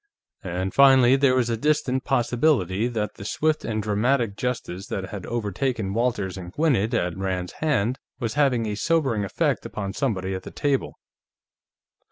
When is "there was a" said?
1.15-1.55